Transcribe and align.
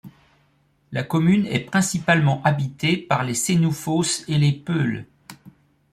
La 0.91 1.03
commune 1.03 1.45
est 1.45 1.59
principalement 1.59 2.41
habitée 2.41 2.97
par 2.97 3.23
les 3.23 3.35
Sénoufos 3.35 4.25
et 4.27 4.39
les 4.39 4.51
Peuls. 4.51 5.05